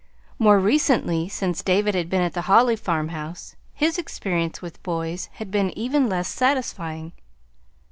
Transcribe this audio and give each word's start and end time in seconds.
More 0.39 0.57
recently, 0.57 1.29
since 1.29 1.61
David 1.61 1.93
had 1.93 2.09
been 2.09 2.23
at 2.23 2.33
the 2.33 2.41
Holly 2.49 2.75
farmhouse, 2.75 3.55
his 3.71 3.99
experience 3.99 4.59
with 4.59 4.81
boys 4.81 5.29
had 5.33 5.51
been 5.51 5.69
even 5.77 6.09
less 6.09 6.27
satisfying. 6.27 7.11